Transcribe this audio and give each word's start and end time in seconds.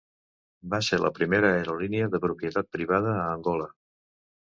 Va 0.73 0.79
ser 0.87 0.99
la 1.01 1.11
primera 1.19 1.53
aerolínia 1.59 2.09
de 2.17 2.25
propietat 2.27 2.73
privada 2.79 3.17
a 3.21 3.31
Angola. 3.39 3.73